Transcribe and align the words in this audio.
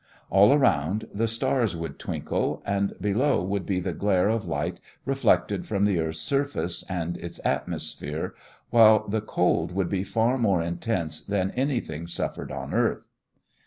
All 0.31 0.51
around, 0.51 1.07
the 1.13 1.27
stars 1.27 1.75
would 1.75 1.99
twinkle, 1.99 2.63
and 2.65 2.93
below 2.99 3.43
would 3.43 3.67
be 3.67 3.79
the 3.79 3.93
glare 3.93 4.29
of 4.29 4.47
light 4.47 4.79
reflected 5.05 5.67
from 5.67 5.83
the 5.83 5.99
earth's 5.99 6.17
surface 6.21 6.83
and 6.89 7.17
its 7.17 7.39
atmosphere, 7.45 8.33
while 8.71 9.07
the 9.07 9.21
cold 9.21 9.71
would 9.73 9.89
be 9.89 10.03
far 10.03 10.39
more 10.39 10.59
intense 10.59 11.21
than 11.23 11.51
anything 11.51 12.07
suffered 12.07 12.51
on 12.51 12.73
earth. 12.73 13.09